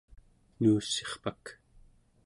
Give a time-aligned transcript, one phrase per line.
[0.59, 1.43] nuussirpak